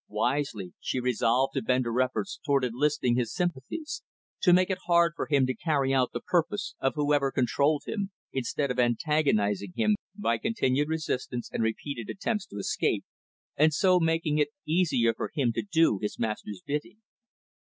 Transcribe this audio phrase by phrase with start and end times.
[0.09, 4.01] Wisely, she resolved to bend her efforts toward enlisting his sympathies,
[4.41, 8.09] to make it hard for him to carry out the purpose of whoever controlled him,
[8.31, 13.05] instead of antagonizing him by continued resistance and repeated attempts to escape,
[13.55, 17.03] and so making it easier for him to do his master's bidding.